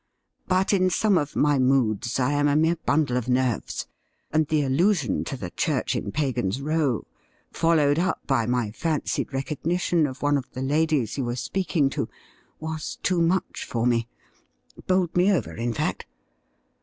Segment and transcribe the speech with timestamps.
[0.47, 3.85] But in some of my moods I am a mere bundle of nerves,
[4.31, 7.05] and the allusion to the church in Pagan's Row,
[7.51, 12.09] followed up by my fancied recognition of one of the ladies you were speaking to,
[12.59, 14.07] was too much for me—
[14.89, 16.07] ^bowled me over, in fact.